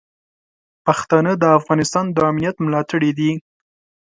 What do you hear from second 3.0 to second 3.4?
دي.